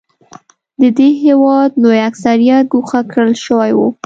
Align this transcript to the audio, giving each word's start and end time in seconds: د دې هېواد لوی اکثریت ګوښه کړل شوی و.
د 0.81 0.83
دې 0.97 1.09
هېواد 1.23 1.71
لوی 1.81 1.99
اکثریت 2.09 2.63
ګوښه 2.71 3.01
کړل 3.11 3.33
شوی 3.45 3.71
و. 3.77 3.79